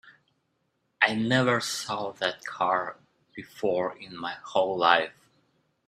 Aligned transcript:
I 0.99 1.13
never 1.13 1.59
saw 1.61 2.09
that 2.13 2.43
car 2.43 2.97
before 3.35 3.95
in 3.99 4.17
my 4.17 4.35
whole 4.43 4.75
life. 4.75 5.13